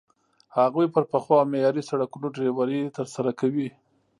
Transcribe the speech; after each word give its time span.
هغوی 0.57 0.87
پر 0.93 1.03
پخو 1.11 1.33
او 1.41 1.49
معیاري 1.51 1.83
سړکونو 1.89 2.27
ډریوري 2.35 2.81
ترسره 2.97 3.31
کوي. 3.39 3.67